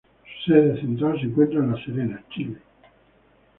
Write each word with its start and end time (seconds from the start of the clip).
Su 0.43 0.51
sede 0.51 0.81
central 0.81 1.19
se 1.19 1.27
encuentra 1.27 1.59
en 1.59 1.71
La 1.73 1.85
Serena, 1.85 2.23
Chile. 2.31 2.57